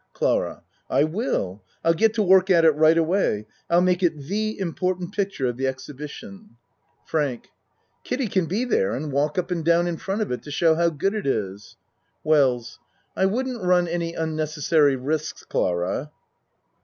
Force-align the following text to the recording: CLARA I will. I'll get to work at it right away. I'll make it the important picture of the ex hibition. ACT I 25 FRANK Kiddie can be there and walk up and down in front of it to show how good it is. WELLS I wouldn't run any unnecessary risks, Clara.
CLARA 0.13 0.63
I 0.89 1.03
will. 1.03 1.63
I'll 1.83 1.93
get 1.93 2.15
to 2.15 2.23
work 2.23 2.49
at 2.49 2.65
it 2.65 2.71
right 2.71 2.97
away. 2.97 3.45
I'll 3.69 3.81
make 3.81 4.01
it 4.01 4.17
the 4.23 4.57
important 4.57 5.13
picture 5.13 5.45
of 5.45 5.57
the 5.57 5.67
ex 5.67 5.85
hibition. 5.85 6.29
ACT 6.43 6.49
I 6.49 7.11
25 7.11 7.11
FRANK 7.11 7.47
Kiddie 8.03 8.27
can 8.27 8.45
be 8.47 8.65
there 8.65 8.93
and 8.95 9.11
walk 9.11 9.37
up 9.37 9.51
and 9.51 9.63
down 9.63 9.85
in 9.85 9.97
front 9.97 10.23
of 10.23 10.31
it 10.31 10.41
to 10.41 10.49
show 10.49 10.73
how 10.73 10.89
good 10.89 11.13
it 11.13 11.27
is. 11.27 11.75
WELLS 12.23 12.79
I 13.15 13.27
wouldn't 13.27 13.63
run 13.63 13.87
any 13.87 14.15
unnecessary 14.15 14.95
risks, 14.95 15.43
Clara. 15.43 16.09